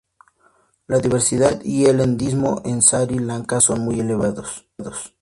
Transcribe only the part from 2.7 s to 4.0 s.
Sri Lanka son muy